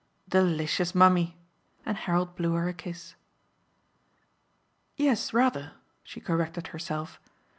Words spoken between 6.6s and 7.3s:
herself.